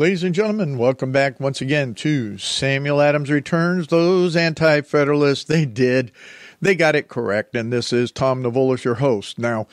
[0.00, 3.88] Ladies and gentlemen, welcome back once again to Samuel Adams Returns.
[3.88, 6.12] Those anti federalists, they did.
[6.60, 7.56] They got it correct.
[7.56, 9.40] And this is Tom Navolis, your host.
[9.40, 9.66] Now,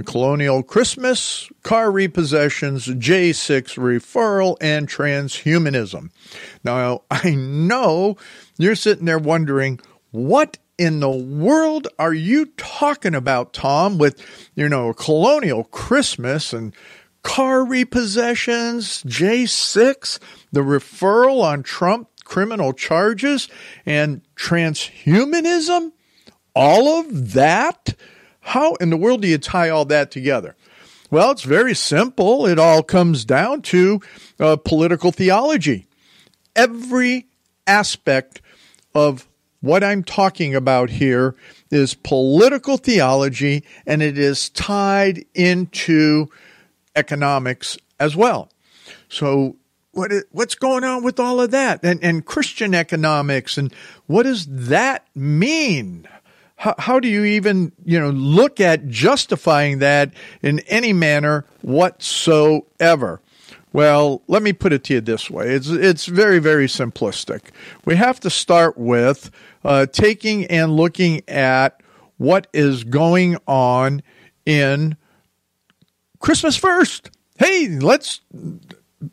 [0.03, 6.11] Colonial Christmas, Car Repossessions, J6 Referral, and Transhumanism.
[6.65, 8.17] Now, I know
[8.59, 14.25] you're sitting there wondering, what in the world are you talking about, Tom, with,
[14.55, 16.75] you know, colonial Christmas and
[17.23, 20.19] car repossessions, J6,
[20.53, 23.49] the referral on Trump criminal charges,
[23.85, 25.93] and transhumanism?
[26.55, 27.95] all of that?
[28.41, 30.57] How in the world do you tie all that together?
[31.11, 32.47] Well, it's very simple.
[32.47, 34.01] It all comes down to
[34.39, 35.87] uh, political theology.
[36.55, 37.27] Every
[37.67, 38.41] aspect
[38.95, 39.27] of
[39.61, 41.35] what I'm talking about here
[41.71, 46.29] is political theology, and it is tied into
[46.97, 48.51] economics as well.
[49.09, 49.57] So,
[49.93, 53.73] what is, what's going on with all of that, and, and Christian economics, and
[54.07, 56.09] what does that mean?
[56.61, 63.23] How, how do you even, you know, look at justifying that in any manner whatsoever?
[63.73, 65.55] Well, let me put it to you this way.
[65.55, 67.45] It's, it's very, very simplistic.
[67.87, 69.31] We have to start with
[69.65, 71.83] uh, taking and looking at
[72.19, 74.03] what is going on
[74.45, 74.99] in
[76.19, 77.11] Christmas first.
[77.39, 78.21] Hey, let's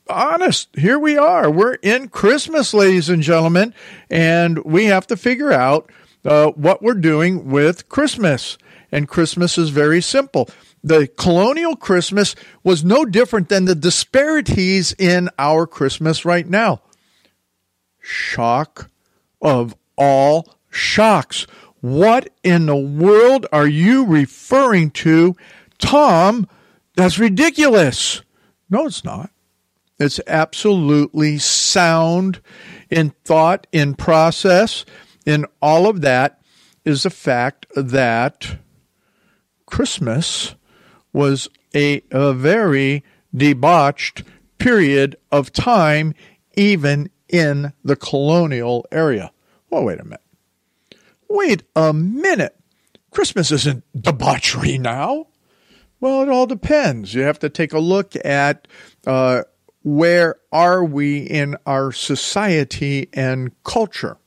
[0.09, 0.67] honest.
[0.75, 1.49] Here we are.
[1.49, 3.73] We're in Christmas, ladies and gentlemen,
[4.09, 5.89] and we have to figure out
[6.27, 8.57] uh, what we're doing with Christmas.
[8.91, 10.49] And Christmas is very simple.
[10.83, 16.81] The colonial Christmas was no different than the disparities in our Christmas right now.
[17.99, 18.89] Shock
[19.41, 21.47] of all shocks.
[21.81, 25.35] What in the world are you referring to,
[25.77, 26.47] Tom?
[26.95, 28.21] That's ridiculous.
[28.69, 29.31] No, it's not.
[29.99, 32.39] It's absolutely sound
[32.89, 34.85] in thought, in process
[35.27, 36.39] in all of that
[36.85, 38.57] is the fact that
[39.65, 40.55] Christmas
[41.11, 43.03] was a, a very
[43.35, 44.23] debauched
[44.57, 46.13] period of time,
[46.55, 49.31] even in the colonial area.
[49.69, 50.21] Well, wait a minute.
[51.29, 52.55] Wait a minute.
[53.11, 55.27] Christmas isn't debauchery now.
[55.99, 57.13] Well, it all depends.
[57.13, 58.65] You have to take a look at
[59.05, 59.43] uh,
[59.83, 64.17] where are we in our society and culture.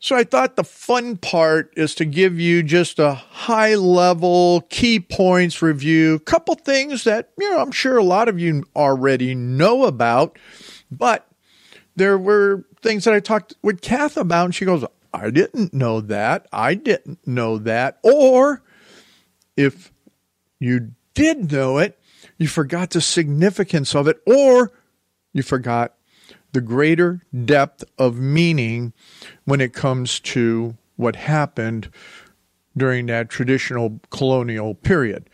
[0.00, 5.00] So I thought the fun part is to give you just a high level key
[5.00, 9.86] points review, couple things that, you know, I'm sure a lot of you already know
[9.86, 10.38] about,
[10.88, 11.28] but
[11.96, 16.00] there were things that I talked with Kath about and she goes, I didn't know
[16.02, 16.46] that.
[16.52, 17.98] I didn't know that.
[18.04, 18.62] Or
[19.56, 19.92] if
[20.60, 21.98] you did know it,
[22.36, 24.70] you forgot the significance of it or
[25.32, 25.94] you forgot
[26.58, 28.92] the greater depth of meaning
[29.44, 31.88] when it comes to what happened
[32.76, 35.30] during that traditional colonial period.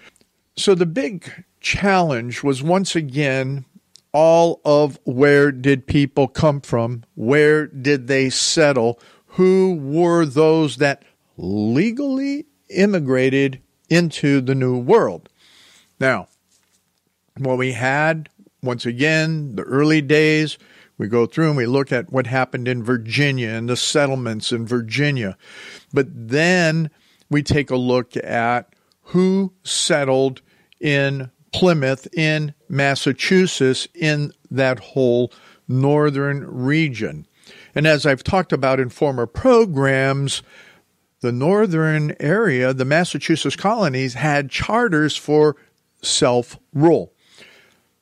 [0.55, 3.65] So the big challenge was once again
[4.13, 7.05] all of where did people come from?
[7.15, 9.01] Where did they settle?
[9.29, 11.05] Who were those that
[11.39, 15.31] legally immigrated into the New World?
[15.99, 16.29] Now,
[17.39, 18.29] what we had,
[18.63, 20.59] once again, the early days,
[21.05, 24.67] we go through and we look at what happened in Virginia and the settlements in
[24.67, 25.37] Virginia.
[25.93, 26.91] But then
[27.29, 28.75] we take a look at
[29.09, 30.41] who settled
[30.81, 35.31] in Plymouth, in Massachusetts, in that whole
[35.69, 37.27] northern region.
[37.75, 40.43] And as I've talked about in former programs,
[41.21, 45.57] the northern area, the Massachusetts colonies, had charters for
[46.01, 47.13] self rule.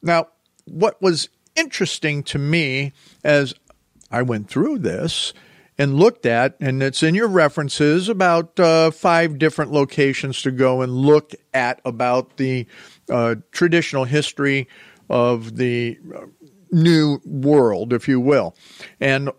[0.03, 0.29] Now,
[0.67, 2.93] what was interesting to me
[3.25, 3.55] as
[4.11, 5.33] I went through this
[5.79, 10.83] and looked at, and it's in your references about uh, five different locations to go
[10.83, 12.67] and look at about the
[13.11, 14.69] uh, traditional history
[15.09, 16.27] of the uh,
[16.71, 18.55] new world, if you will.
[19.01, 19.31] And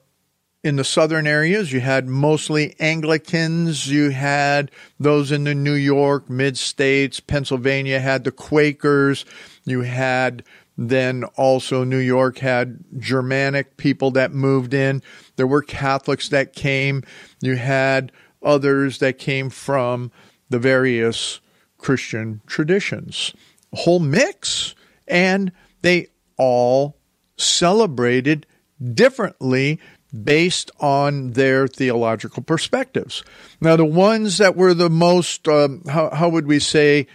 [0.64, 3.90] in the southern areas, you had mostly Anglicans.
[3.90, 9.26] You had those in the New York, mid states, Pennsylvania had the Quakers.
[9.66, 10.44] You had
[10.78, 15.02] then also New York had Germanic people that moved in.
[15.36, 17.04] There were Catholics that came.
[17.42, 18.12] You had
[18.42, 20.12] others that came from
[20.50, 21.40] the various
[21.78, 23.34] Christian traditions.
[23.72, 24.76] A whole mix.
[25.08, 26.98] And they all
[27.38, 28.48] celebrated
[28.94, 29.80] differently
[30.24, 33.24] based on their theological perspectives.
[33.60, 37.08] Now, the ones that were the most, um, how, how would we say,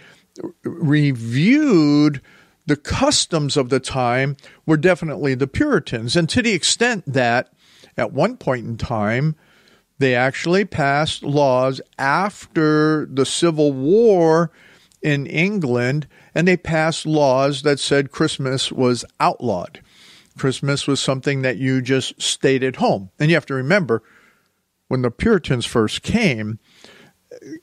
[0.63, 2.21] reviewed
[2.69, 6.15] the customs of the time were definitely the Puritans.
[6.15, 7.51] And to the extent that
[7.97, 9.35] at one point in time,
[9.97, 14.51] they actually passed laws after the Civil War
[15.01, 19.81] in England, and they passed laws that said Christmas was outlawed.
[20.37, 23.09] Christmas was something that you just stayed at home.
[23.19, 24.03] And you have to remember,
[24.89, 26.59] when the Puritans first came,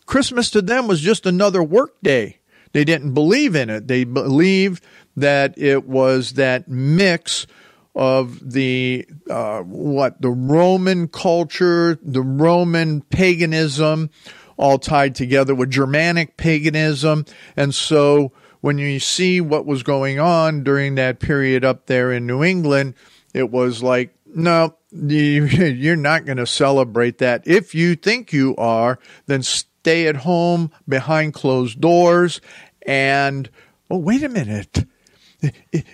[0.04, 2.40] Christmas to them was just another work day.
[2.76, 3.88] They didn't believe in it.
[3.88, 4.84] They believed
[5.16, 7.46] that it was that mix
[7.94, 14.10] of the uh, what the Roman culture, the Roman paganism,
[14.58, 17.24] all tied together with Germanic paganism,
[17.56, 22.26] and so when you see what was going on during that period up there in
[22.26, 22.92] New England,
[23.32, 27.48] it was like, no, you're not going to celebrate that.
[27.48, 29.42] If you think you are, then
[29.86, 32.40] stay at home behind closed doors
[32.86, 33.50] and,
[33.90, 34.86] oh, wait a minute.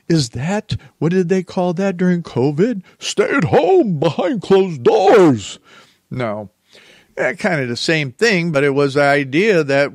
[0.08, 2.82] Is that, what did they call that during COVID?
[2.98, 5.58] Stay at home behind closed doors.
[6.10, 6.50] No.
[7.16, 9.90] Eh, kind of the same thing, but it was the idea that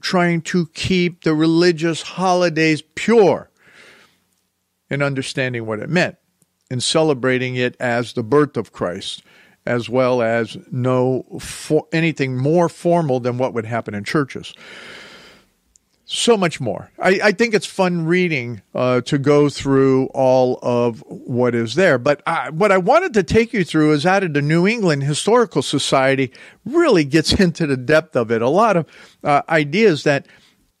[0.00, 3.50] trying to keep the religious holidays pure
[4.90, 6.16] and understanding what it meant
[6.70, 9.22] and celebrating it as the birth of Christ,
[9.66, 14.54] as well as no for, anything more formal than what would happen in churches
[16.06, 16.90] so much more.
[16.98, 21.96] I, I, think it's fun reading uh, to go through all of what is there.
[21.98, 25.04] But I, what I wanted to take you through is out of the New England
[25.04, 26.30] Historical Society
[26.64, 28.42] really gets into the depth of it.
[28.42, 28.86] A lot of
[29.22, 30.26] uh, ideas that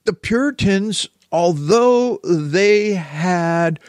[0.04, 3.80] the Puritans, although they had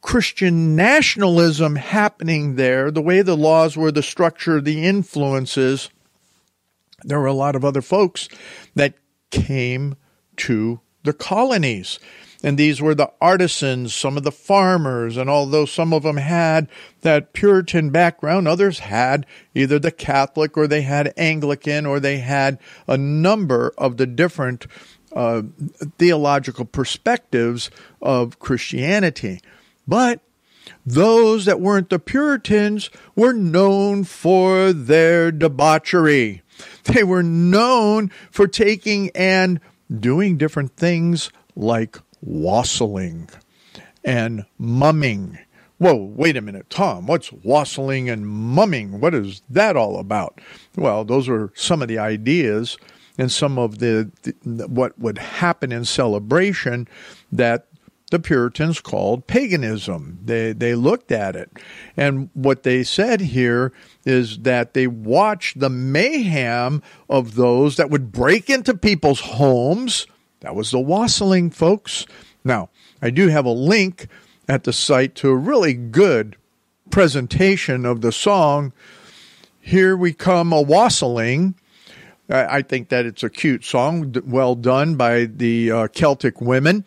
[0.00, 5.88] Christian nationalism happening there, the way the laws were, the structure, the influences,
[7.04, 8.28] there were a lot of other folks
[8.74, 8.94] that
[9.30, 9.94] came
[10.38, 11.98] to the colonies.
[12.42, 16.68] And these were the artisans, some of the farmers, and although some of them had
[17.00, 22.58] that Puritan background, others had either the Catholic or they had Anglican or they had
[22.86, 24.66] a number of the different
[25.14, 25.42] uh,
[25.98, 27.70] theological perspectives
[28.02, 29.40] of Christianity.
[29.88, 30.20] But
[30.84, 36.42] those that weren't the Puritans were known for their debauchery.
[36.84, 39.60] They were known for taking and
[40.00, 43.28] doing different things like wassailing
[44.04, 45.38] and mumming.
[45.78, 49.00] Whoa, wait a minute, Tom, what's wassailing and mumming?
[49.00, 50.40] What is that all about?
[50.76, 52.78] Well, those are some of the ideas
[53.18, 56.88] and some of the, the what would happen in celebration
[57.32, 57.66] that
[58.14, 60.20] the Puritans called paganism.
[60.24, 61.50] They they looked at it.
[61.96, 63.72] And what they said here
[64.06, 66.80] is that they watched the mayhem
[67.10, 70.06] of those that would break into people's homes.
[70.40, 72.06] That was the wassailing, folks.
[72.44, 72.70] Now,
[73.02, 74.06] I do have a link
[74.48, 76.36] at the site to a really good
[76.90, 78.72] presentation of the song
[79.60, 81.56] Here We Come a Wassailing.
[82.30, 86.84] I think that it's a cute song, well done by the uh, Celtic women.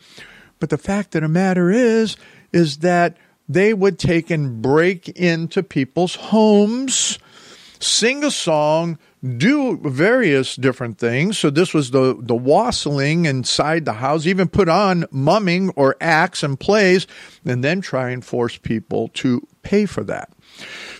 [0.59, 2.17] But the fact of the matter is,
[2.51, 3.17] is that
[3.49, 7.19] they would take and break into people's homes,
[7.79, 8.97] sing a song,
[9.37, 11.37] do various different things.
[11.37, 16.43] So this was the the wassailing inside the house, even put on mumming or acts
[16.43, 17.07] and plays,
[17.45, 20.31] and then try and force people to pay for that.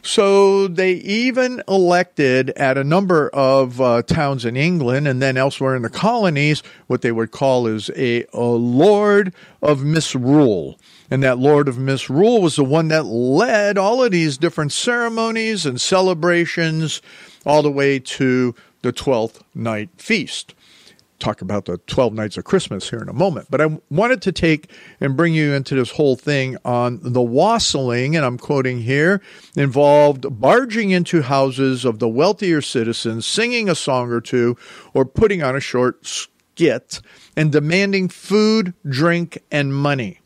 [0.02, 5.76] So they even elected at a number of uh, towns in England and then elsewhere
[5.76, 10.80] in the colonies what they would call is a, a Lord of Misrule.
[11.10, 15.66] And that Lord of Misrule was the one that led all of these different ceremonies
[15.66, 17.02] and celebrations
[17.46, 20.54] all the way to the 12th night feast
[21.20, 23.48] talk about the 12 nights of Christmas here in a moment.
[23.50, 28.16] But I wanted to take and bring you into this whole thing on the wassailing,
[28.16, 29.22] and I'm quoting here,
[29.56, 34.58] involved barging into houses of the wealthier citizens, singing a song or two,
[34.94, 37.02] or putting on a short skit,
[37.36, 40.20] and demanding food, drink, and money.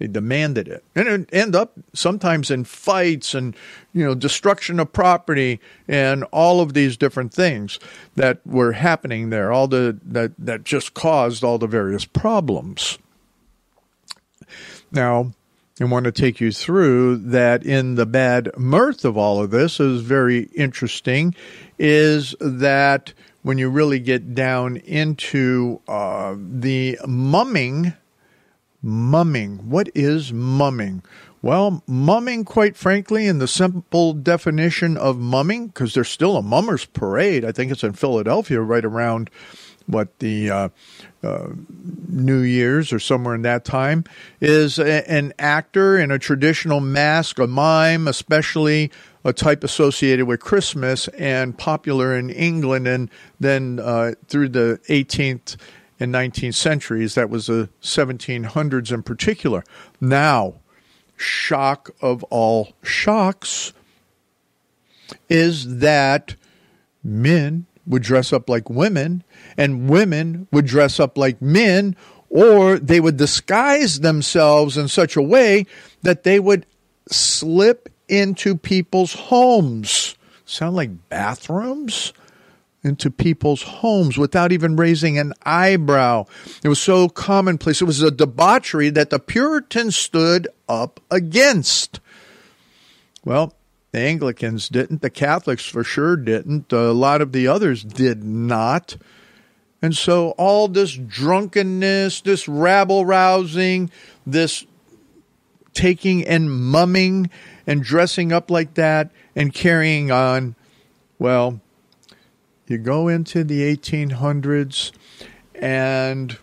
[0.00, 0.82] They demanded it.
[0.96, 3.54] And it end up sometimes in fights and,
[3.92, 7.78] you know, destruction of property and all of these different things
[8.16, 12.98] that were happening there, all the that, that just caused all the various problems.
[14.90, 15.32] Now,
[15.78, 19.80] I want to take you through that in the bad mirth of all of this
[19.80, 21.34] is very interesting
[21.78, 27.92] is that when you really get down into uh, the mumming
[28.82, 29.68] mumming.
[29.68, 31.02] What is mumming?
[31.42, 36.84] Well, mumming, quite frankly, in the simple definition of mumming, because there's still a mummers
[36.84, 37.44] parade.
[37.44, 39.30] I think it's in Philadelphia right around
[39.86, 40.68] what the uh,
[41.22, 41.48] uh,
[42.08, 44.04] New Year's or somewhere in that time,
[44.40, 48.90] is a, an actor in a traditional mask, a mime, especially
[49.24, 55.56] a type associated with Christmas and popular in England and then uh, through the 18th
[56.00, 57.14] and 19th centuries.
[57.14, 59.62] That was the 1700s in particular.
[60.00, 60.54] Now,
[61.16, 63.72] shock of all shocks
[65.28, 66.34] is that
[67.04, 69.22] men would dress up like women
[69.56, 71.96] and women would dress up like men
[72.30, 75.66] or they would disguise themselves in such a way
[76.02, 76.64] that they would
[77.10, 80.16] slip into people's homes.
[80.44, 82.12] Sound like bathrooms?
[82.82, 86.24] Into people's homes without even raising an eyebrow.
[86.64, 87.82] It was so commonplace.
[87.82, 92.00] It was a debauchery that the Puritans stood up against.
[93.24, 93.54] Well,
[93.92, 95.02] the Anglicans didn't.
[95.02, 96.72] The Catholics for sure didn't.
[96.72, 98.96] A lot of the others did not.
[99.82, 103.90] And so all this drunkenness, this rabble rousing,
[104.26, 104.64] this
[105.72, 107.30] taking and mumming
[107.66, 110.54] and dressing up like that and carrying on,
[111.18, 111.60] well,
[112.70, 114.92] you go into the 1800s,
[115.54, 116.38] and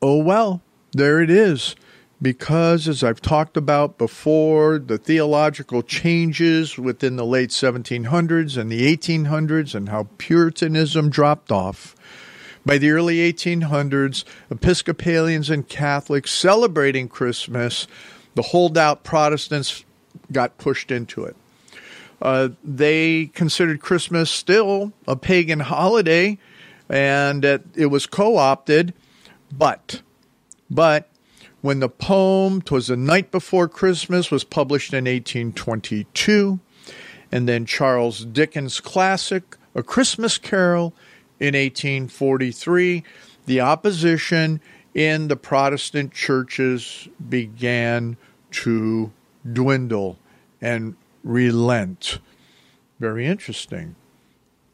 [0.00, 1.74] oh well, there it is.
[2.20, 8.96] Because, as I've talked about before, the theological changes within the late 1700s and the
[8.96, 11.96] 1800s and how Puritanism dropped off.
[12.64, 17.88] By the early 1800s, Episcopalians and Catholics celebrating Christmas,
[18.36, 19.84] the holdout Protestants
[20.30, 21.34] got pushed into it.
[22.22, 26.38] Uh, they considered Christmas still a pagan holiday,
[26.88, 28.94] and it, it was co-opted.
[29.50, 30.02] But,
[30.70, 31.08] but
[31.62, 36.60] when the poem "Twas the Night Before Christmas" was published in 1822,
[37.32, 40.94] and then Charles Dickens' classic "A Christmas Carol"
[41.40, 43.02] in 1843,
[43.46, 44.60] the opposition
[44.94, 48.16] in the Protestant churches began
[48.52, 49.10] to
[49.52, 50.18] dwindle
[50.60, 52.18] and relent.
[52.98, 53.96] Very interesting.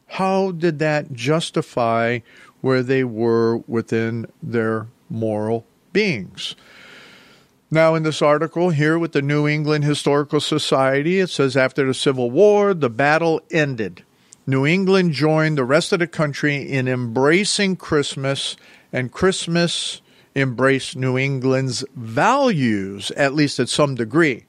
[0.07, 2.19] How did that justify
[2.61, 6.55] where they were within their moral beings?
[7.71, 11.93] Now, in this article here with the New England Historical Society, it says after the
[11.93, 14.03] Civil War, the battle ended.
[14.47, 18.55] New England joined the rest of the country in embracing Christmas,
[18.91, 20.01] and Christmas
[20.35, 24.45] embraced New England's values, at least at some degree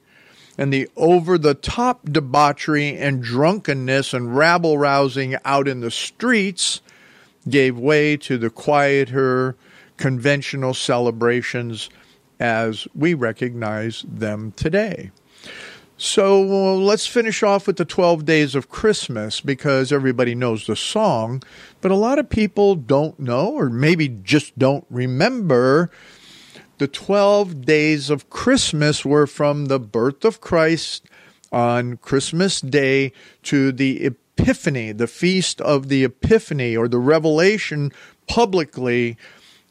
[0.60, 6.82] and the over the top debauchery and drunkenness and rabble rousing out in the streets
[7.48, 9.56] gave way to the quieter,
[9.96, 11.88] conventional celebrations
[12.38, 15.10] as we recognize them today.
[15.96, 21.42] So let's finish off with the 12 days of Christmas because everybody knows the song,
[21.80, 25.90] but a lot of people don't know or maybe just don't remember
[26.80, 31.04] the 12 days of Christmas were from the birth of Christ
[31.52, 37.92] on Christmas Day to the Epiphany, the feast of the Epiphany, or the revelation
[38.26, 39.18] publicly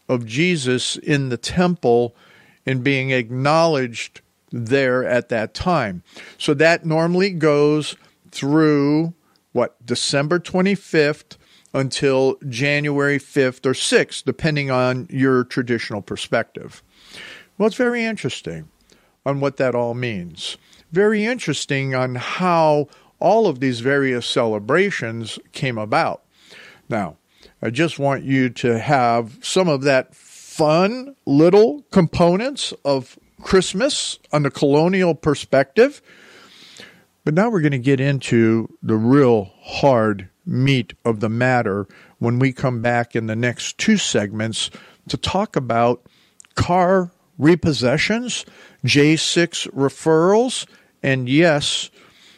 [0.07, 2.15] of Jesus in the temple
[2.63, 6.03] and being acknowledged there at that time.
[6.37, 7.95] So that normally goes
[8.29, 9.15] through
[9.51, 11.37] what, December 25th
[11.73, 16.83] until January 5th or 6th, depending on your traditional perspective.
[17.59, 18.69] Well, it's very interesting
[19.25, 20.55] on what that all means.
[20.93, 22.87] Very interesting on how
[23.19, 26.23] all of these various celebrations came about.
[26.87, 27.17] Now,
[27.61, 34.43] I just want you to have some of that fun little components of Christmas on
[34.43, 36.01] the colonial perspective.
[37.25, 41.87] But now we're going to get into the real hard meat of the matter
[42.19, 44.71] when we come back in the next two segments
[45.09, 46.05] to talk about
[46.55, 48.45] car repossessions,
[48.85, 50.65] J6 referrals,
[51.01, 51.89] and yes,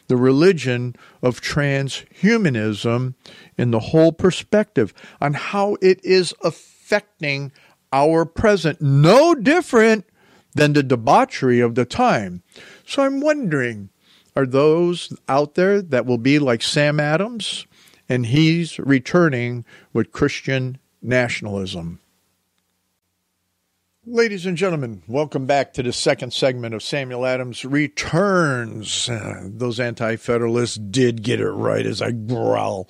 [0.08, 3.14] the religion of transhumanism
[3.58, 7.52] in the whole perspective on how it is affecting
[7.94, 8.82] our present.
[8.82, 10.06] No different
[10.54, 12.44] than the debauchery of the time.
[12.86, 13.90] So I'm wondering
[14.36, 17.66] are those out there that will be like Sam Adams?
[18.08, 22.01] And he's returning with Christian nationalism.
[24.08, 29.08] Ladies and gentlemen, welcome back to the second segment of Samuel Adams Returns.
[29.08, 32.90] Uh, those anti federalists did get it right as I growl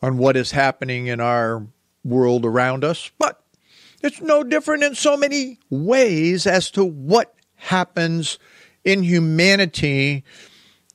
[0.00, 1.66] on what is happening in our
[2.04, 3.42] world around us, but
[4.00, 8.38] it's no different in so many ways as to what happens
[8.84, 10.22] in humanity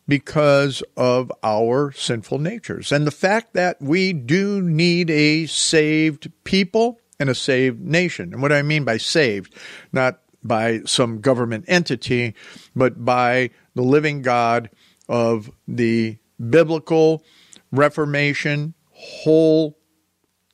[0.07, 2.93] because of our sinful natures.
[2.93, 8.33] And the fact that we do need a saved people and a saved nation.
[8.33, 9.55] And what I mean by saved,
[9.93, 12.35] not by some government entity,
[12.75, 14.69] but by the living God
[15.07, 16.17] of the
[16.49, 17.23] biblical
[17.71, 19.79] Reformation, whole,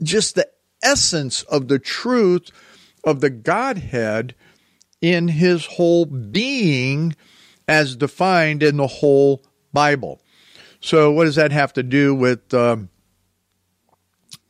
[0.03, 0.47] just the
[0.83, 2.51] essence of the truth
[3.03, 4.35] of the Godhead
[5.01, 7.15] in his whole being
[7.67, 9.41] as defined in the whole
[9.73, 10.21] Bible.
[10.81, 12.89] So, what does that have to do with um,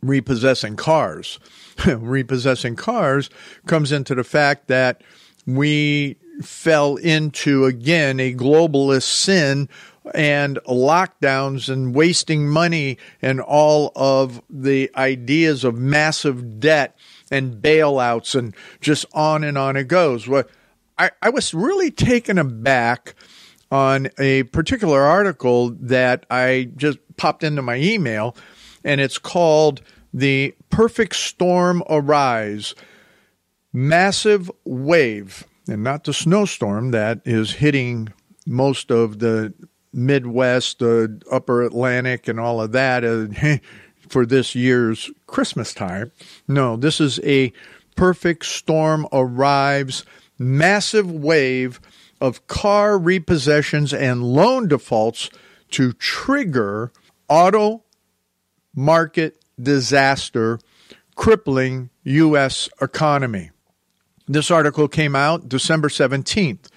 [0.02, 1.40] repossessing cars?
[1.98, 3.30] repossessing cars
[3.66, 5.02] comes into the fact that
[5.46, 9.70] we fell into, again, a globalist sin
[10.14, 16.98] and lockdowns and wasting money and all of the ideas of massive debt
[17.30, 20.28] and bailouts and just on and on it goes.
[20.28, 20.50] What
[20.98, 23.16] I, I was really taken aback
[23.72, 28.36] on a particular article that I just popped into my email,
[28.84, 29.82] and it's called
[30.14, 32.76] The Perfect Storm Arise
[33.72, 38.12] Massive Wave, and not the snowstorm that is hitting
[38.48, 39.54] most of the
[39.94, 43.58] Midwest, the upper Atlantic, and all of that uh,
[44.10, 46.12] for this year's Christmas time.
[46.48, 47.54] No, this is a
[47.96, 50.06] perfect storm arrives
[50.40, 51.80] massive wave
[52.22, 55.30] of car repossessions and loan defaults
[55.72, 56.92] to trigger
[57.28, 57.84] auto
[58.74, 60.60] market disaster
[61.16, 62.70] crippling U.S.
[62.82, 63.52] economy.
[64.28, 66.70] This article came out December 17th,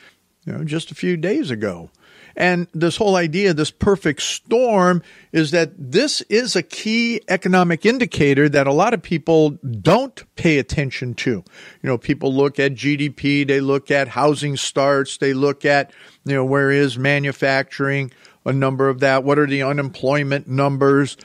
[0.45, 1.91] you know, just a few days ago.
[2.35, 5.03] And this whole idea, this perfect storm,
[5.33, 10.59] is that this is a key economic indicator that a lot of people don't pay
[10.59, 11.31] attention to.
[11.31, 11.45] You
[11.83, 15.93] know, people look at GDP, they look at housing starts, they look at,
[16.25, 18.11] you know, where is manufacturing,
[18.45, 21.17] a number of that, what are the unemployment numbers,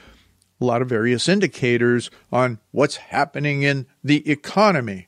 [0.60, 5.06] a lot of various indicators on what's happening in the economy.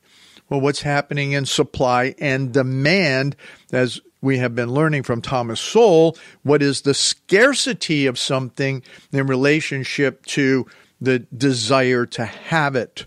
[0.49, 3.35] Well, what's happening in supply and demand
[3.71, 9.27] as we have been learning from Thomas Sowell what is the scarcity of something in
[9.27, 10.67] relationship to
[10.99, 13.05] the desire to have it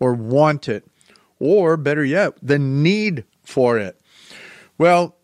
[0.00, 0.84] or want it,
[1.38, 4.00] or better yet, the need for it.
[4.76, 5.16] Well,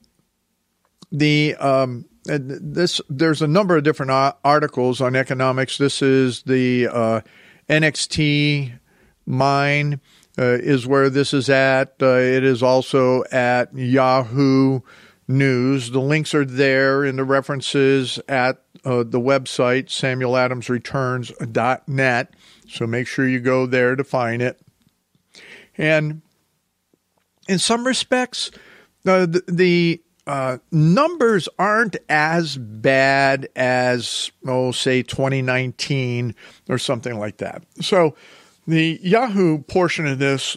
[1.11, 4.11] the um, this there's a number of different
[4.45, 5.79] articles on economics.
[5.79, 7.21] This is the uh,
[7.69, 8.79] NXT
[9.27, 10.01] mine
[10.39, 11.95] uh, is where this is at.
[12.01, 14.81] Uh, it is also at Yahoo
[15.29, 15.91] news.
[15.91, 22.35] The links are there in the references at uh, the website, samueladamsreturns.net.
[22.69, 24.61] So make sure you go there to find it.
[25.77, 26.23] And
[27.49, 28.51] in some respects,
[29.07, 36.35] uh, the, the uh, numbers aren't as bad as, oh, say 2019
[36.69, 37.63] or something like that.
[37.81, 38.15] So
[38.67, 40.57] the Yahoo portion of this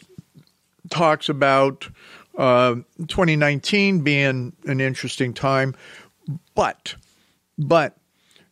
[0.89, 1.89] talks about
[2.37, 2.75] uh,
[3.07, 5.75] 2019 being an interesting time,
[6.55, 6.95] but
[7.57, 7.97] but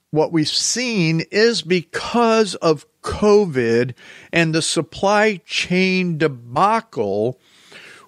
[0.10, 3.94] what we've seen is because of COVID
[4.32, 7.40] and the supply chain debacle,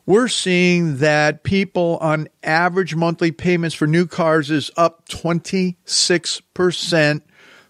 [0.07, 7.21] we're seeing that people on average monthly payments for new cars is up 26%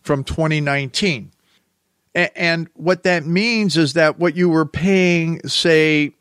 [0.03, 1.31] from 2019.
[2.13, 6.13] And what that means is that what you were paying, say,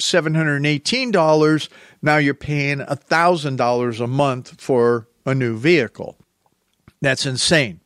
[0.00, 1.68] $718,
[2.02, 6.16] now you're paying $1,000 a month for a new vehicle.
[7.00, 7.80] That's insane.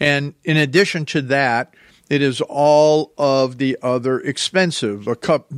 [0.00, 1.74] And in addition to that,
[2.10, 5.08] it is all of the other expensive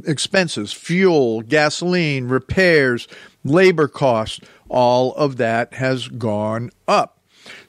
[0.07, 3.09] expenses, fuel, gasoline, repairs,
[3.45, 7.19] labor costs, all of that has gone up.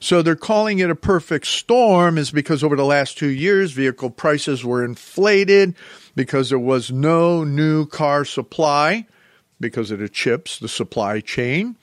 [0.00, 4.10] So they're calling it a perfect storm is because over the last 2 years vehicle
[4.10, 5.74] prices were inflated
[6.14, 9.06] because there was no new car supply
[9.60, 11.76] because of the chips, the supply chain.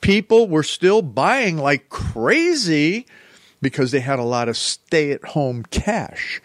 [0.00, 3.06] People were still buying like crazy
[3.60, 6.40] because they had a lot of stay at home cash.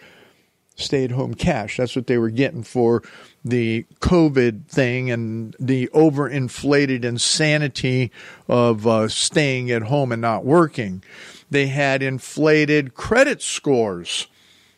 [0.76, 1.78] Stay at home cash.
[1.78, 3.02] That's what they were getting for
[3.44, 8.12] the COVID thing and the overinflated insanity
[8.46, 11.02] of uh, staying at home and not working.
[11.50, 14.26] They had inflated credit scores,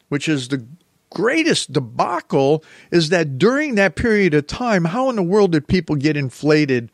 [0.09, 0.65] which is the
[1.11, 5.97] greatest debacle is that during that period of time, how in the world did people
[5.97, 6.91] get inflated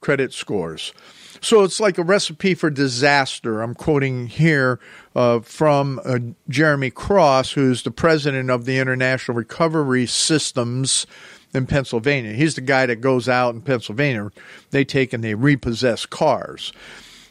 [0.00, 0.92] credit scores?
[1.46, 3.62] So it's like a recipe for disaster.
[3.62, 4.80] I'm quoting here
[5.14, 11.06] uh, from uh, Jeremy Cross, who's the president of the International Recovery Systems
[11.54, 12.32] in Pennsylvania.
[12.32, 14.32] He's the guy that goes out in Pennsylvania.
[14.72, 16.72] They take and they repossess cars.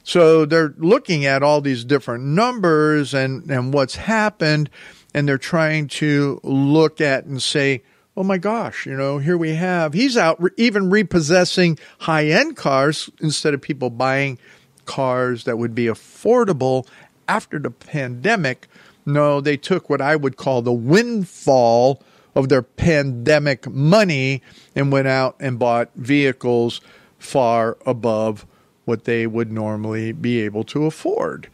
[0.06, 4.69] So they're looking at all these different numbers and, and what's happened,
[5.13, 7.84] and they're trying to look at and say,
[8.17, 12.56] oh my gosh, you know, here we have, he's out re- even repossessing high end
[12.56, 14.38] cars instead of people buying
[14.86, 16.88] cars that would be affordable
[17.28, 18.67] after the pandemic.
[19.06, 22.01] No, they took what I would call the windfall
[22.36, 24.41] of their pandemic money
[24.75, 26.82] and went out and bought vehicles
[27.17, 28.45] far above
[28.86, 31.49] what they would normally be able to afford.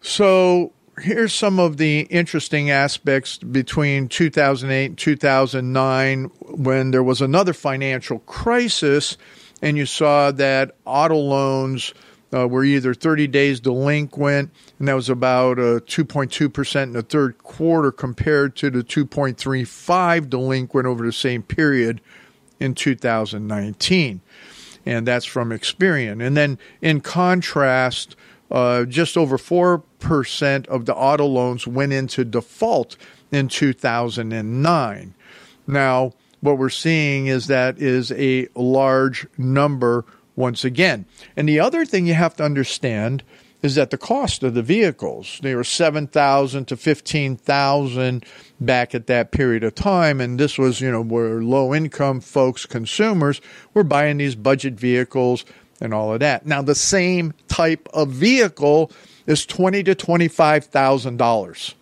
[0.00, 7.52] So here's some of the interesting aspects between 2008 and 2009 when there was another
[7.52, 9.16] financial crisis
[9.60, 11.92] and you saw that auto loans
[12.32, 17.38] uh, were either 30 days delinquent and that was about a 2.2% in the third
[17.38, 22.00] quarter compared to the 2.35 delinquent over the same period
[22.60, 24.20] in 2019
[24.86, 26.24] and that's from Experian.
[26.24, 28.16] And then in contrast
[28.50, 32.96] uh, just over 4% of the auto loans went into default
[33.30, 35.14] in 2009.
[35.66, 40.04] Now, what we're seeing is that is a large number
[40.36, 41.04] once again.
[41.36, 43.22] And the other thing you have to understand
[43.60, 48.24] is that the cost of the vehicles they were 7,000 to 15,000
[48.60, 52.66] back at that period of time and this was you know where low income folks
[52.66, 53.40] consumers
[53.74, 55.44] were buying these budget vehicles
[55.80, 56.46] and all of that.
[56.46, 58.90] Now, the same type of vehicle
[59.28, 61.76] is twenty to twenty-five thousand dollars.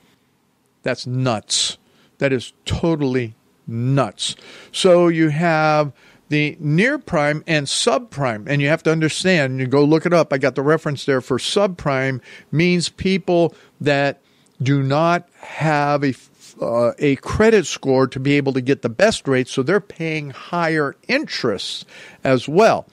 [0.82, 1.78] That's nuts.
[2.18, 3.35] That is totally
[3.66, 4.37] nuts.
[4.72, 5.92] So you have
[6.28, 9.61] the near prime and subprime, and you have to understand.
[9.61, 10.32] You go look it up.
[10.32, 14.20] I got the reference there for subprime means people that
[14.61, 16.14] do not have a
[16.61, 20.30] uh, a credit score to be able to get the best rate, so they're paying
[20.30, 21.87] higher interest
[22.24, 22.87] as well.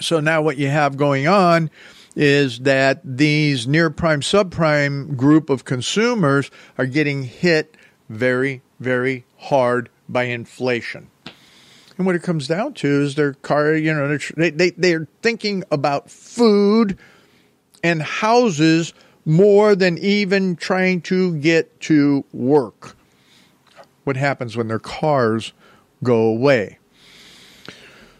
[0.00, 1.70] So now what you have going on
[2.16, 7.76] is that these near prime subprime group of consumers are getting hit
[8.08, 11.10] very very hard by inflation.
[11.96, 15.64] And what it comes down to is their car, you know, they, they, they're thinking
[15.70, 16.98] about food
[17.82, 18.92] and houses
[19.24, 22.96] more than even trying to get to work.
[24.04, 25.52] What happens when their cars
[26.02, 26.78] go away?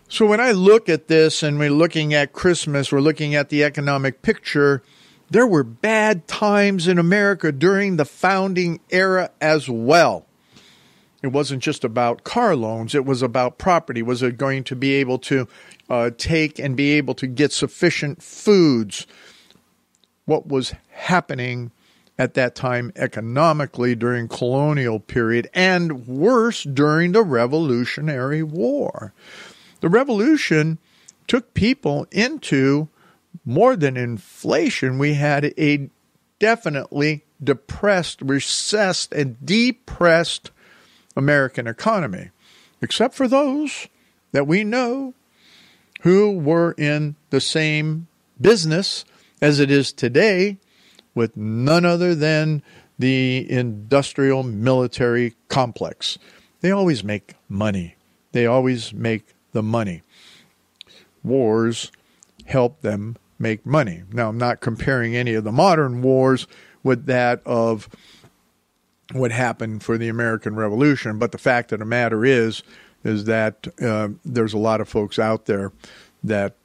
[0.09, 3.65] So when I look at this and we're looking at Christmas, we're looking at the
[3.65, 4.83] economic picture,
[5.31, 10.25] there were bad times in America during the founding era as well.
[11.23, 14.01] It wasn't just about car loans, it was about property.
[14.01, 15.49] Was it going to be able to
[15.91, 19.09] uh, take and be able to get sufficient foods?
[20.25, 21.73] What was happening
[22.17, 29.13] at that time economically during colonial period and worse during the revolutionary war
[29.87, 30.79] the revolution
[31.29, 32.89] took people into
[33.45, 34.99] more than inflation.
[34.99, 35.89] We had a
[36.41, 40.51] definitely depressed, recessed, and depressed
[41.17, 42.31] American economy,
[42.83, 43.87] except for those
[44.33, 45.15] that we know
[46.01, 48.09] who were in the same
[48.41, 49.05] business
[49.41, 50.57] as it is today
[51.15, 52.61] with none other than
[52.99, 56.19] the industrial military complex.
[56.61, 57.95] They always make money.
[58.33, 60.03] They always make the money.
[61.23, 61.91] Wars
[62.45, 64.03] help them make money.
[64.13, 66.47] Now, I'm not comparing any of the modern wars
[66.83, 67.89] with that of
[69.13, 72.63] what happened for the American Revolution, but the fact of the matter is,
[73.05, 75.73] is that uh, there's a lot of folks out there
[76.25, 76.57] that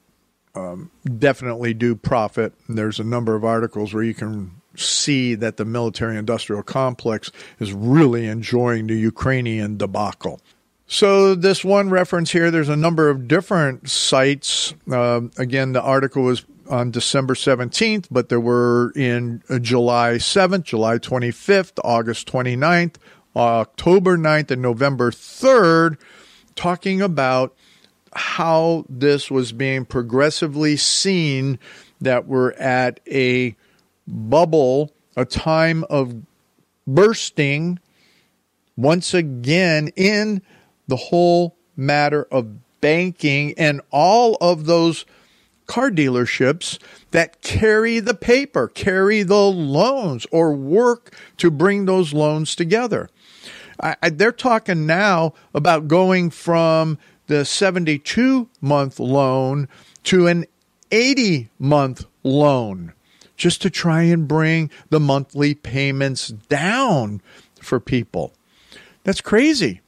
[0.54, 2.52] um, definitely do profit.
[2.68, 7.72] There's a number of articles where you can see that the military industrial complex is
[7.72, 10.40] really enjoying the Ukrainian debacle.
[10.86, 14.74] So, this one reference here, there's a number of different sites.
[14.90, 20.64] Uh, again, the article was on December 17th, but there were in uh, July 7th,
[20.64, 22.96] July 25th, August 29th,
[23.36, 25.98] October 9th, and November 3rd,
[26.54, 27.54] talking about
[28.14, 31.58] how this was being progressively seen
[32.00, 33.56] that we're at a
[34.06, 36.14] bubble, a time of
[36.86, 37.78] bursting
[38.76, 40.42] once again in
[40.88, 45.06] the whole matter of banking and all of those
[45.66, 46.78] car dealerships
[47.12, 53.08] that carry the paper, carry the loans, or work to bring those loans together.
[53.80, 59.68] I, I, they're talking now about going from the 72 month loan
[60.04, 60.44] to an
[60.90, 62.92] 80 month loan
[63.36, 67.22] just to try and bring the monthly payments down
[67.60, 68.32] for people.
[69.04, 69.80] That's crazy.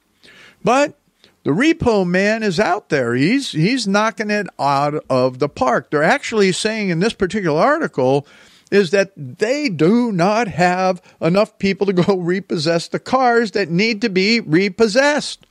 [0.65, 0.99] But
[1.45, 3.15] the repo man is out there.
[3.15, 5.91] He's he's knocking it out of the park.
[5.91, 8.27] They're actually saying in this particular article
[8.71, 14.01] is that they do not have enough people to go repossess the cars that need
[14.01, 15.47] to be repossessed.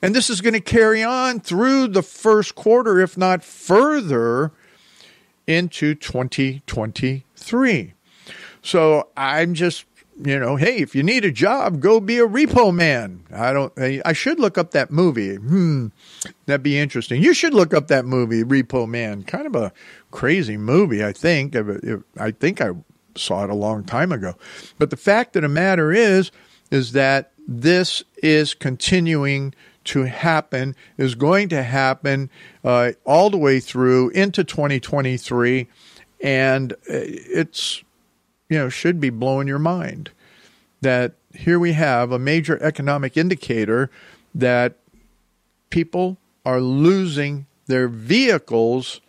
[0.00, 4.52] And this is going to carry on through the first quarter, if not further,
[5.46, 7.94] into 2023.
[8.62, 9.84] So I'm just
[10.22, 13.24] you know, hey, if you need a job, go be a repo man.
[13.32, 13.72] I don't.
[13.78, 15.36] I should look up that movie.
[15.36, 15.88] Hmm,
[16.46, 17.22] that'd be interesting.
[17.22, 19.24] You should look up that movie, Repo Man.
[19.24, 19.72] Kind of a
[20.10, 21.56] crazy movie, I think.
[22.18, 22.70] I think I
[23.16, 24.34] saw it a long time ago.
[24.78, 26.30] But the fact of the matter is,
[26.70, 32.30] is that this is continuing to happen, is going to happen
[32.64, 35.68] uh, all the way through into 2023,
[36.22, 37.82] and uh, it's
[38.54, 40.12] you know, should be blowing your mind
[40.80, 43.90] that here we have a major economic indicator
[44.32, 44.76] that
[45.70, 49.00] people are losing their vehicles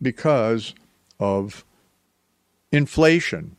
[0.00, 0.72] because
[1.18, 1.64] of
[2.70, 3.56] inflation.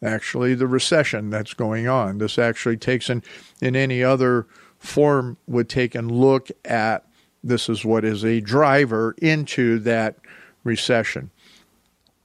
[0.00, 2.18] Actually, the recession that's going on.
[2.18, 3.24] This actually takes in,
[3.60, 4.46] in any other
[4.78, 7.04] form would take and look at
[7.42, 10.18] this is what is a driver into that
[10.62, 11.32] recession.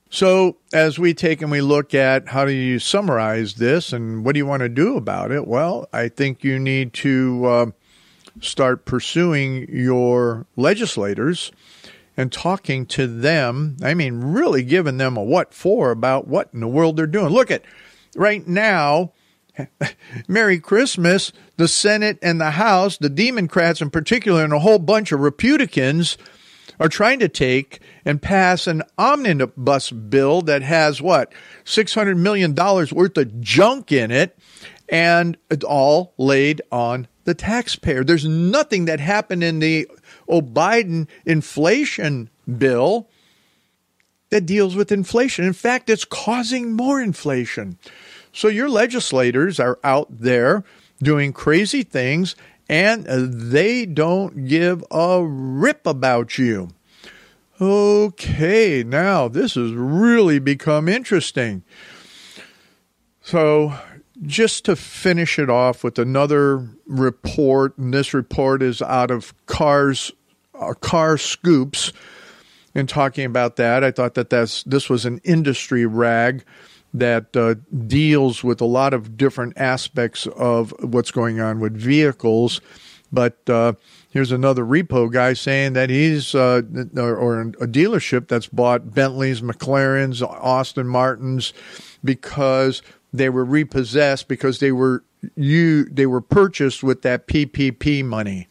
[0.10, 4.34] So, as we take and we look at how do you summarize this and what
[4.34, 5.48] do you want to do about it?
[5.48, 7.66] Well, I think you need to uh,
[8.40, 11.52] start pursuing your legislators
[12.16, 13.78] and talking to them.
[13.84, 17.30] I mean, really giving them a what for about what in the world they're doing.
[17.30, 17.64] Look at
[18.16, 19.12] right now.
[20.28, 21.32] Merry Christmas.
[21.58, 26.18] The Senate and the House, the Democrats in particular, and a whole bunch of Republicans
[26.80, 31.32] are trying to take and pass an omnibus bill that has what
[31.66, 34.38] $600 million worth of junk in it
[34.90, 38.04] and it's all laid on the taxpayer.
[38.04, 39.88] There's nothing that happened in the
[40.30, 43.10] Biden inflation bill
[44.30, 45.46] that deals with inflation.
[45.46, 47.78] In fact, it's causing more inflation.
[48.32, 50.64] So your legislators are out there
[51.02, 52.36] doing crazy things
[52.68, 56.70] and they don't give a rip about you.
[57.62, 61.64] Okay, now this has really become interesting.
[63.22, 63.74] So,
[64.24, 70.12] just to finish it off with another report, and this report is out of Cars,
[70.60, 71.94] uh, Car Scoops.
[72.74, 76.44] In talking about that, I thought that that's this was an industry rag
[77.00, 77.56] that uh,
[77.88, 82.62] deals with a lot of different aspects of what's going on with vehicles.
[83.12, 83.74] But uh,
[84.10, 86.62] here's another repo guy saying that he's, uh,
[86.98, 91.54] or, a dealership that's bought Bentleys, McLarens, Aston Martins
[92.04, 92.82] because
[93.14, 95.04] they were repossessed because they were
[95.36, 98.48] you they were purchased with that PPP money,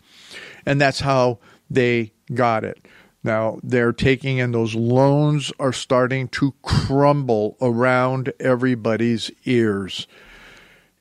[0.67, 1.39] and that's how
[1.71, 2.85] they got it.
[3.25, 10.07] Now they're taking and those loans are starting to crumble around everybody's ears.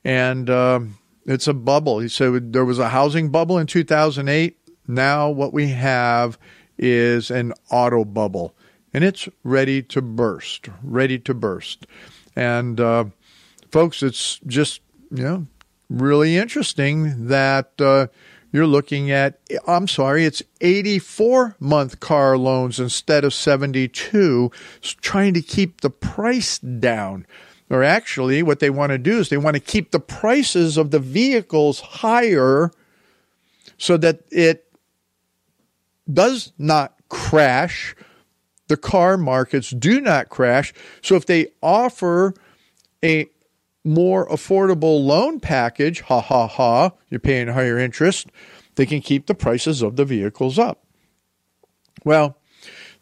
[0.02, 1.98] And um, it's a bubble.
[2.00, 4.58] He said there was a housing bubble in 2008.
[4.88, 6.38] Now what we have
[6.78, 8.54] is an auto bubble,
[8.92, 11.86] and it's ready to burst, ready to burst.
[12.36, 13.06] And uh,
[13.70, 15.46] folks, it's just you know
[15.88, 18.08] really interesting that uh,
[18.54, 24.52] you're looking at, I'm sorry, it's 84 month car loans instead of 72,
[25.00, 27.26] trying to keep the price down.
[27.68, 30.92] Or actually, what they want to do is they want to keep the prices of
[30.92, 32.70] the vehicles higher
[33.76, 34.72] so that it
[36.12, 37.96] does not crash.
[38.68, 40.72] The car markets do not crash.
[41.02, 42.34] So if they offer
[43.02, 43.26] a
[43.84, 48.28] more affordable loan package, ha ha ha, you're paying higher interest,
[48.76, 50.84] they can keep the prices of the vehicles up.
[52.04, 52.36] Well,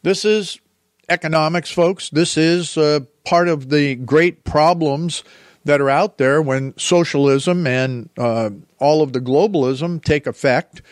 [0.03, 0.61] this is
[1.09, 2.11] economics, folks.
[2.11, 5.23] This is uh, part of the great problems
[5.64, 10.83] that are out there when socialism and uh, all of the globalism take effect.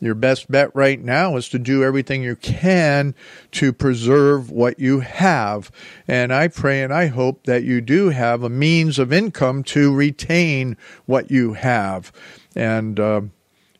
[0.00, 3.14] Your best bet right now is to do everything you can
[3.52, 5.72] to preserve what you have.
[6.06, 9.92] And I pray and I hope that you do have a means of income to
[9.94, 12.12] retain what you have.
[12.54, 13.22] And uh,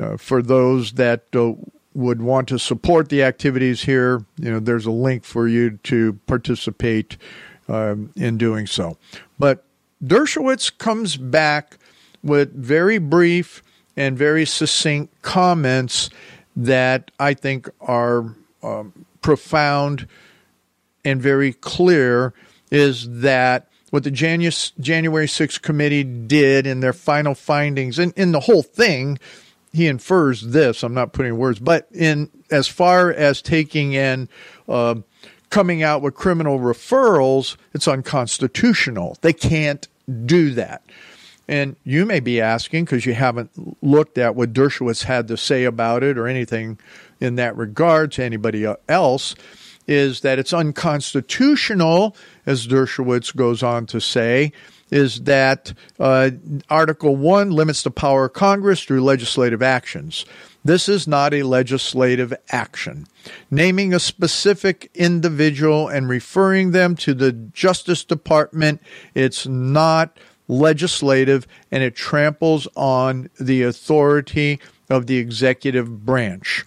[0.00, 1.54] uh, for those that uh,
[1.94, 6.14] would want to support the activities here, you know, there's a link for you to
[6.26, 7.16] participate
[7.68, 8.98] um, in doing so.
[9.38, 9.64] But
[10.04, 11.78] Dershowitz comes back
[12.22, 13.62] with very brief
[13.96, 16.10] and very succinct comments
[16.56, 20.08] that I think are um, profound
[21.04, 22.34] and very clear.
[22.70, 28.40] Is that what the January 6th committee did in their final findings and in the
[28.40, 29.18] whole thing
[29.74, 30.84] he infers this.
[30.84, 34.28] I'm not putting words, but in as far as taking in
[34.68, 34.94] uh,
[35.50, 39.18] coming out with criminal referrals, it's unconstitutional.
[39.20, 39.86] They can't
[40.24, 40.84] do that.
[41.48, 43.50] And you may be asking because you haven't
[43.82, 46.78] looked at what Dershowitz had to say about it or anything
[47.20, 49.34] in that regard to anybody else,
[49.86, 54.52] is that it's unconstitutional, as Dershowitz goes on to say,
[54.94, 56.30] is that uh,
[56.70, 60.24] Article 1 limits the power of Congress through legislative actions.
[60.64, 63.08] This is not a legislative action.
[63.50, 68.80] Naming a specific individual and referring them to the Justice Department,
[69.14, 76.64] it's not legislative and it tramples on the authority of the executive branch.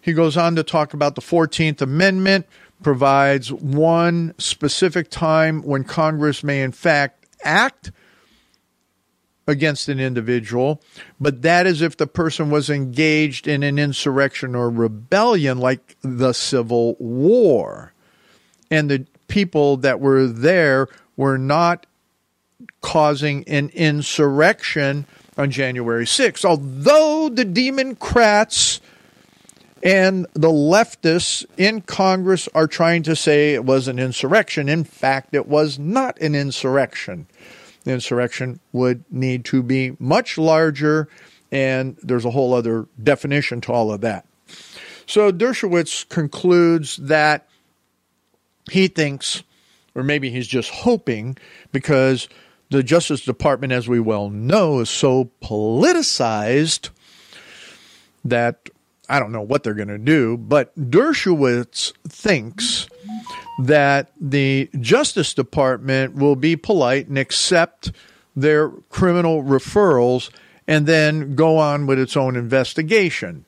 [0.00, 2.46] He goes on to talk about the 14th Amendment
[2.80, 7.92] provides one specific time when Congress may in fact act
[9.46, 10.82] against an individual,
[11.20, 16.32] but that is if the person was engaged in an insurrection or rebellion like the
[16.32, 17.92] Civil War.
[18.70, 21.86] And the people that were there were not
[22.80, 25.06] causing an insurrection
[25.36, 26.44] on January 6th.
[26.44, 28.80] Although the Democrats
[29.82, 34.68] and the leftists in Congress are trying to say it was an insurrection.
[34.68, 37.26] In fact, it was not an insurrection.
[37.86, 41.08] Insurrection would need to be much larger,
[41.52, 44.26] and there's a whole other definition to all of that.
[45.06, 47.46] So Dershowitz concludes that
[48.70, 49.42] he thinks,
[49.94, 51.36] or maybe he's just hoping,
[51.70, 52.28] because
[52.70, 56.90] the Justice Department, as we well know, is so politicized
[58.24, 58.68] that
[59.08, 62.88] I don't know what they're going to do, but Dershowitz thinks
[63.62, 67.92] that the Justice Department will be polite and accept
[68.34, 70.30] their criminal referrals
[70.68, 73.44] and then go on with its own investigation.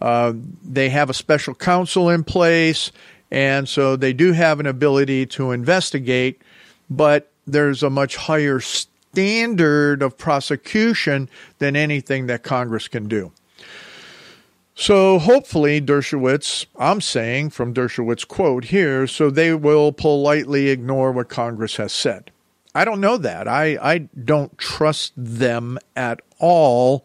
[0.00, 2.90] Uh, they have a special counsel in place,
[3.30, 6.40] and so they do have an ability to investigate,
[6.88, 13.32] but there's a much higher standard of prosecution than anything that Congress can do.
[14.80, 21.28] So hopefully, Dershowitz, I'm saying from Dershowitz' quote here, so they will politely ignore what
[21.28, 22.30] Congress has said.
[22.74, 23.46] I don't know that.
[23.46, 27.04] I, I don't trust them at all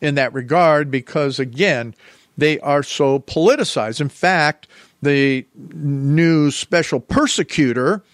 [0.00, 1.96] in that regard because, again,
[2.38, 4.00] they are so politicized.
[4.00, 4.68] In fact,
[5.02, 5.44] the
[5.74, 8.04] new special persecutor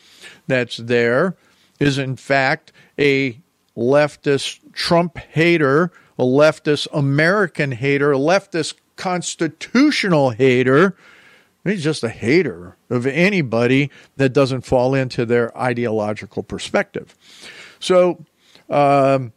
[0.47, 1.37] that's there
[1.79, 3.39] is, in fact, a
[3.77, 10.95] leftist Trump hater, a leftist American hater, a leftist constitutional hater.
[11.65, 17.17] He's just a hater of anybody that doesn't fall into their ideological perspective.
[17.81, 18.25] So,
[18.71, 19.33] um,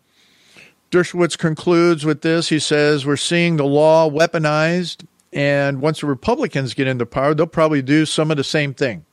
[0.91, 2.49] Dershowitz concludes with this.
[2.49, 7.47] He says, We're seeing the law weaponized, and once the Republicans get into power, they'll
[7.47, 9.03] probably do some of the same thing,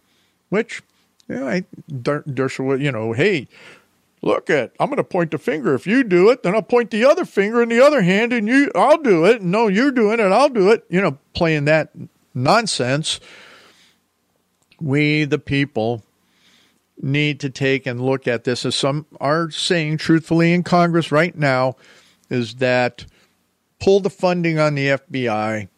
[0.50, 0.82] which,
[1.28, 3.48] you know, I, Dershowitz, you know, hey,
[4.23, 5.75] look at, I'm going to point the finger.
[5.75, 8.49] If you do it, then I'll point the other finger in the other hand, and
[8.49, 9.43] you, I'll do it.
[9.43, 10.85] No, you're doing it, I'll do it.
[10.89, 11.91] You know, playing that
[12.35, 13.20] nonsense.
[14.81, 16.03] We, the people,
[17.03, 21.37] need to take and look at this, as some are saying truthfully in Congress right
[21.37, 21.77] now,
[22.31, 23.05] is that
[23.81, 25.68] pull the funding on the FBI,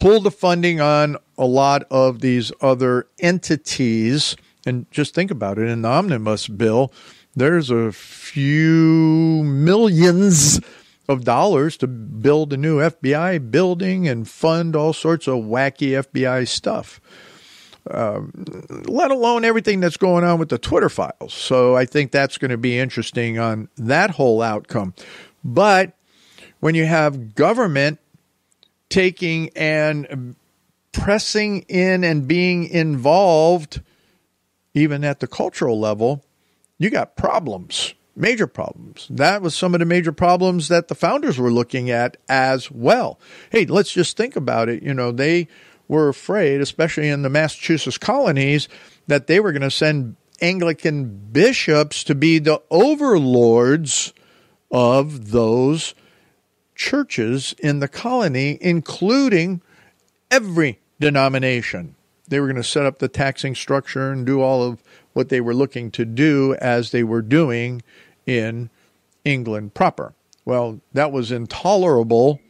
[0.00, 4.36] pull the funding on a lot of these other entities.
[4.64, 6.92] And just think about it in the omnibus bill,
[7.34, 10.60] there's a few millions
[11.08, 16.46] of dollars to build a new FBI building and fund all sorts of wacky FBI
[16.46, 17.00] stuff.
[17.90, 18.30] Um,
[18.86, 21.34] let alone everything that's going on with the Twitter files.
[21.34, 24.94] So I think that's going to be interesting on that whole outcome.
[25.42, 25.92] But
[26.60, 27.98] when you have government
[28.88, 30.36] taking and
[30.92, 33.80] pressing in and being involved,
[34.74, 36.24] even at the cultural level,
[36.82, 39.06] you got problems, major problems.
[39.10, 43.20] That was some of the major problems that the founders were looking at as well.
[43.50, 44.82] Hey, let's just think about it.
[44.82, 45.48] You know, they
[45.88, 48.68] were afraid, especially in the Massachusetts colonies,
[49.06, 54.12] that they were going to send Anglican bishops to be the overlords
[54.70, 55.94] of those
[56.74, 59.62] churches in the colony, including
[60.30, 61.94] every denomination.
[62.32, 65.42] They were going to set up the taxing structure and do all of what they
[65.42, 67.82] were looking to do as they were doing
[68.24, 68.70] in
[69.22, 70.14] England proper.
[70.46, 72.40] Well, that was intolerable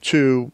[0.00, 0.50] to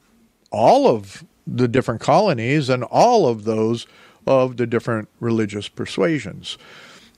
[0.51, 3.87] all of the different colonies and all of those
[4.27, 6.59] of the different religious persuasions.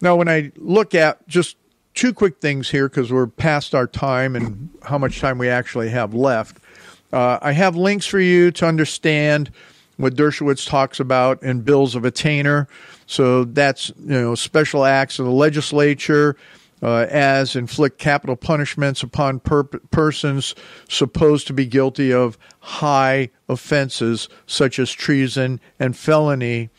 [0.01, 1.57] Now, when I look at just
[1.95, 5.89] two quick things here, because we're past our time and how much time we actually
[5.89, 6.59] have left,
[7.13, 9.51] uh, I have links for you to understand
[10.01, 12.67] what Dershowitz talks about in bills of attainder.
[13.07, 16.37] So that's you know special acts of the legislature
[16.83, 20.55] uh, as inflict capital punishments upon per- persons
[20.89, 26.71] supposed to be guilty of high offenses such as treason and felony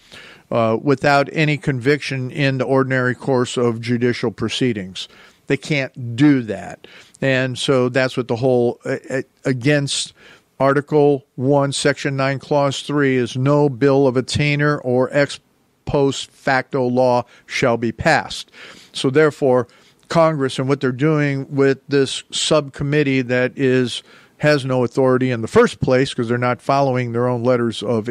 [0.50, 5.08] uh, without any conviction in the ordinary course of judicial proceedings.
[5.48, 6.88] They can't do that.
[7.20, 10.14] And so that's what the whole uh, uh against
[10.62, 15.40] Article 1, Section 9, Clause 3 is no bill of attainder or ex
[15.86, 18.52] post facto law shall be passed.
[18.94, 19.68] So therefore,
[20.08, 24.04] Congress and what they're doing with this subcommittee that is
[24.38, 28.08] has no authority in the first place because they're not following their own letters of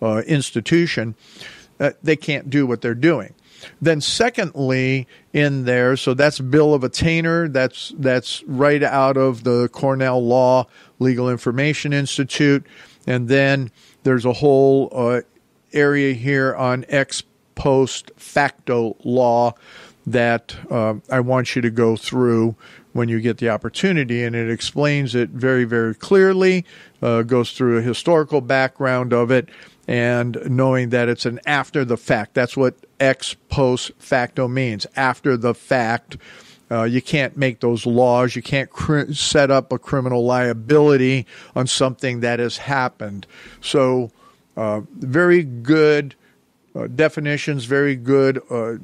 [0.00, 1.14] uh, institution.
[1.78, 3.34] Uh, they can't do what they're doing.
[3.80, 7.48] Then, secondly, in there, so that's bill of attainder.
[7.48, 10.66] That's that's right out of the Cornell Law
[10.98, 12.66] Legal Information Institute,
[13.06, 13.70] and then
[14.02, 15.20] there's a whole uh,
[15.72, 17.22] area here on ex
[17.54, 19.54] post facto law
[20.06, 22.56] that uh, I want you to go through
[22.92, 26.64] when you get the opportunity, and it explains it very, very clearly,
[27.02, 29.48] uh, goes through a historical background of it,
[29.90, 32.34] and knowing that it's an after the fact.
[32.34, 34.86] That's what ex post facto means.
[34.94, 36.16] After the fact,
[36.70, 38.36] uh, you can't make those laws.
[38.36, 41.26] You can't cr- set up a criminal liability
[41.56, 43.26] on something that has happened.
[43.60, 44.12] So,
[44.56, 46.14] uh, very good
[46.76, 48.74] uh, definitions, very good uh,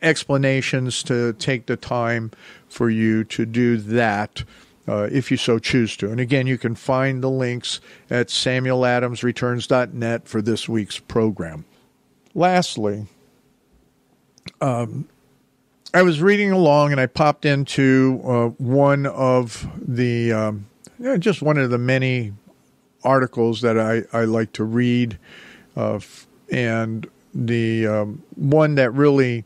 [0.00, 2.30] explanations to take the time
[2.66, 4.42] for you to do that
[4.88, 6.10] uh, if you so choose to.
[6.10, 11.64] And again, you can find the links at samueladamsreturns.net for this week's program.
[12.34, 13.06] Lastly,
[14.60, 15.08] um,
[15.92, 20.66] I was reading along and I popped into uh, one of the, um,
[21.18, 22.32] just one of the many
[23.02, 25.18] articles that I, I like to read.
[25.76, 26.00] Uh,
[26.50, 29.44] and the um, one that really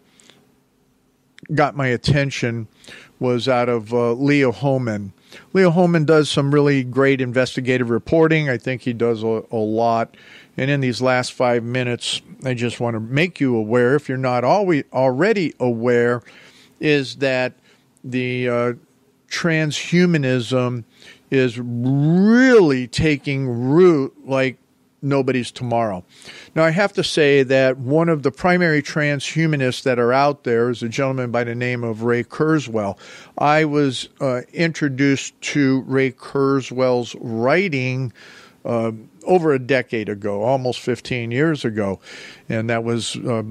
[1.53, 2.69] got my attention
[3.19, 5.13] was out of uh, Leo Hohmann.
[5.53, 8.49] Leo Hohmann does some really great investigative reporting.
[8.49, 10.17] I think he does a, a, lot.
[10.57, 14.19] And in these last five minutes, I just want to make you aware, if you're
[14.19, 16.23] not always, already aware,
[16.81, 17.55] is that
[18.03, 18.73] the uh,
[19.29, 20.85] transhumanism
[21.31, 24.59] is really taking root like
[25.05, 26.05] nobody's tomorrow.
[26.55, 30.71] Now, I have to say that one of the primary transhumanists that are out there
[30.71, 32.99] is a gentleman by the name of Ray Kurzweil.
[33.39, 38.13] I was uh, introduced to Ray Kurzweil's writing.
[38.65, 38.93] Uh,
[39.25, 42.01] over a decade ago, almost 15 years ago.
[42.49, 43.43] And that was uh,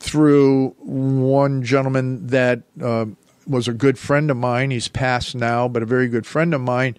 [0.00, 3.06] through one gentleman that uh,
[3.46, 4.72] was a good friend of mine.
[4.72, 6.96] He's passed now, but a very good friend of mine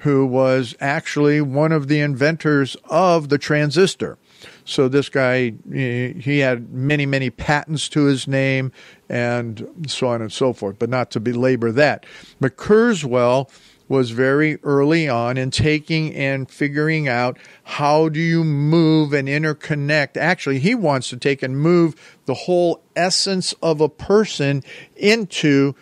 [0.00, 4.18] who was actually one of the inventors of the transistor.
[4.64, 8.72] So this guy, he had many, many patents to his name
[9.08, 12.06] and so on and so forth, but not to belabor that.
[12.40, 13.50] But Kurzweil
[13.88, 20.16] was very early on in taking and figuring out how do you move and interconnect.
[20.16, 24.62] Actually, he wants to take and move the whole essence of a person
[24.94, 25.74] into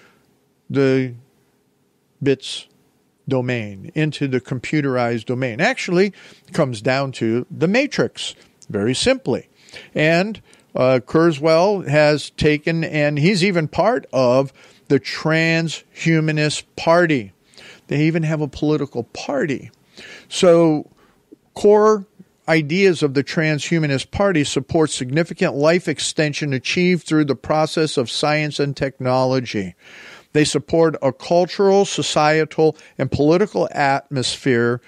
[0.70, 1.14] the
[2.22, 2.67] bits
[3.28, 5.60] domain, into the computerized domain.
[5.60, 6.12] Actually,
[6.52, 8.34] comes down to the matrix,
[8.68, 9.48] very simply.
[9.94, 10.40] And
[10.74, 14.52] uh, Kurzweil has taken, and he's even part of
[14.88, 17.32] the Transhumanist Party.
[17.88, 19.70] They even have a political party.
[20.28, 20.90] So,
[21.54, 22.06] core
[22.48, 28.58] ideas of the Transhumanist Party support significant life extension achieved through the process of science
[28.58, 29.74] and technology.
[30.38, 34.80] They support a cultural, societal, and political atmosphere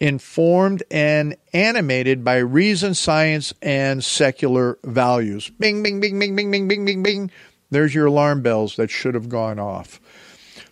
[0.00, 5.50] informed and animated by reason, science, and secular values.
[5.50, 7.30] Bing, bing, bing, bing, bing, bing, bing, bing, bing.
[7.70, 10.00] There's your alarm bells that should have gone off.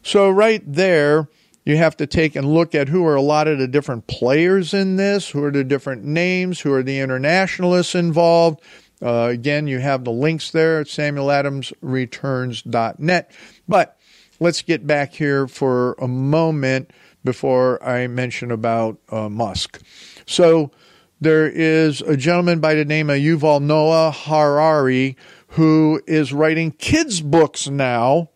[0.03, 1.29] So, right there,
[1.67, 4.73] you have to take and look at who are a lot of the different players
[4.73, 8.63] in this, who are the different names, who are the internationalists involved.
[9.03, 13.31] Uh, again, you have the links there at samueladamsreturns.net.
[13.69, 13.94] But
[14.41, 16.91] let's get back here for a moment
[17.25, 19.81] before I mention about uh, Musk.
[20.27, 20.71] So
[21.21, 25.17] there is a gentleman by the name of Yuval Noah Harari
[25.49, 28.31] who is writing kids' books now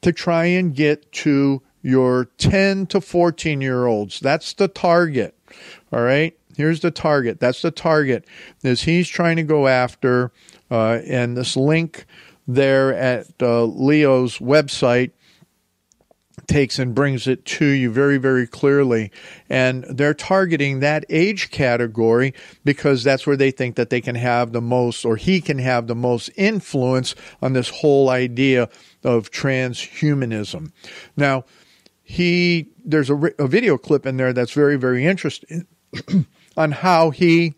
[0.00, 4.20] to try and get to your 10 to 14 year olds.
[4.20, 5.36] That's the target.
[5.92, 6.36] All right.
[6.56, 7.38] Here's the target.
[7.38, 8.24] That's the target.
[8.62, 10.32] Is he's trying to go after,
[10.70, 12.04] uh, and this link
[12.48, 15.12] there at uh, Leo's website
[16.48, 19.12] takes and brings it to you very, very clearly.
[19.48, 22.34] And they're targeting that age category
[22.64, 25.86] because that's where they think that they can have the most, or he can have
[25.86, 28.68] the most influence on this whole idea
[29.04, 30.72] of transhumanism.
[31.16, 31.44] Now,
[32.02, 35.66] he there's a, a video clip in there that's very, very interesting
[36.56, 37.54] on how he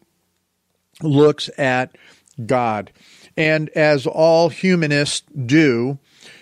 [1.03, 1.97] looks at
[2.45, 2.93] God.
[3.37, 5.99] And as all humanists do,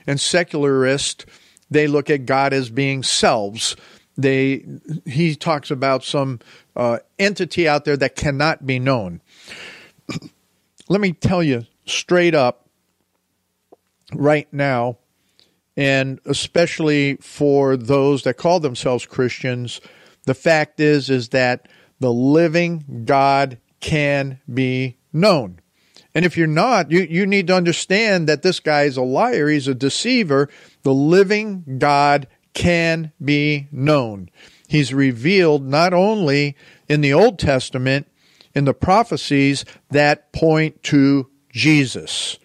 [0.06, 1.26] and secularists
[1.70, 3.76] they look at God as being selves.
[4.16, 4.64] They
[5.06, 6.40] he talks about some
[6.74, 9.20] uh, entity out there that cannot be known.
[10.88, 12.68] Let me tell you straight up
[14.14, 14.98] right now,
[15.76, 19.80] and especially for those that call themselves Christians,
[20.24, 21.68] the fact is is that
[22.00, 25.60] the living God can be known.
[26.18, 29.48] And if you're not, you, you need to understand that this guy is a liar,
[29.48, 30.48] he's a deceiver.
[30.82, 34.28] The living God can be known.
[34.66, 36.56] He's revealed not only
[36.88, 38.08] in the Old Testament,
[38.52, 42.36] in the prophecies that point to Jesus.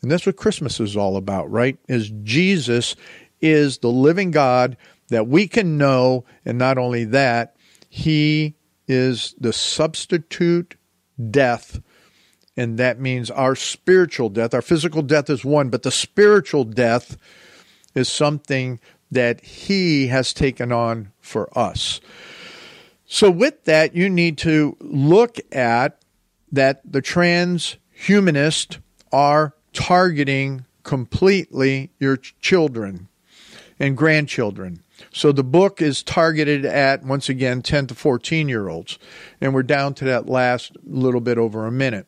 [0.00, 1.76] And that's what Christmas is all about, right?
[1.88, 2.94] Is Jesus
[3.40, 4.76] is the living God
[5.08, 7.56] that we can know, and not only that,
[7.88, 8.54] he
[8.86, 10.76] is the substitute
[11.32, 11.80] death
[12.58, 14.52] and that means our spiritual death.
[14.52, 17.16] Our physical death is one, but the spiritual death
[17.94, 18.80] is something
[19.12, 22.00] that He has taken on for us.
[23.06, 26.02] So, with that, you need to look at
[26.50, 28.78] that the transhumanists
[29.12, 33.06] are targeting completely your children
[33.78, 34.82] and grandchildren.
[35.12, 38.98] So the book is targeted at, once again, 10 to 14 year olds.
[39.40, 42.06] And we're down to that last little bit over a minute.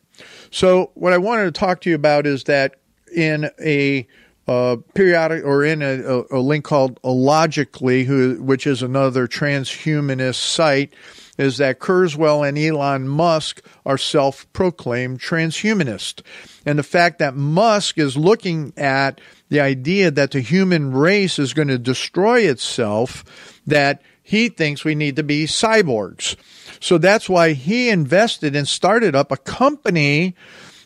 [0.51, 2.75] So, what I wanted to talk to you about is that
[3.15, 4.07] in a
[4.47, 10.93] uh, periodic or in a, a, link called Logically, who, which is another transhumanist site,
[11.37, 16.21] is that Kurzweil and Elon Musk are self proclaimed transhumanists.
[16.65, 21.53] And the fact that Musk is looking at the idea that the human race is
[21.53, 26.35] going to destroy itself, that he thinks we need to be cyborgs.
[26.81, 30.35] So that's why he invested and started up a company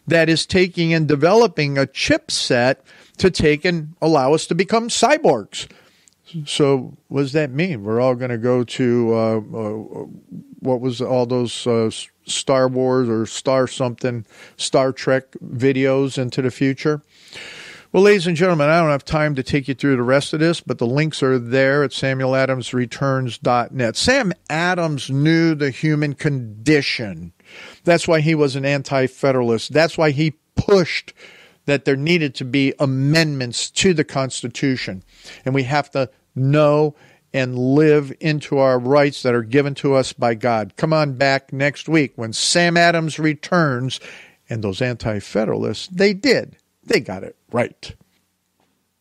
[0.05, 2.75] that is taking and developing a chipset
[3.17, 5.67] to take and allow us to become cyborgs.
[6.45, 7.83] So, what does that mean?
[7.83, 10.05] We're all going to go to uh, uh,
[10.59, 11.89] what was all those uh,
[12.25, 14.25] Star Wars or Star something,
[14.57, 17.01] Star Trek videos into the future?
[17.95, 20.41] Well, ladies and gentlemen, I don't have time to take you through the rest of
[20.41, 23.95] this, but the links are there at samueladamsreturns.net.
[23.95, 27.31] Sam Adams knew the human condition.
[27.85, 29.71] That's why he was an anti federalist.
[29.71, 31.13] That's why he pushed
[31.67, 35.01] that there needed to be amendments to the Constitution.
[35.45, 36.95] And we have to know
[37.33, 40.75] and live into our rights that are given to us by God.
[40.75, 44.01] Come on back next week when Sam Adams returns.
[44.49, 46.57] And those anti federalists, they did.
[46.86, 47.95] They got it right.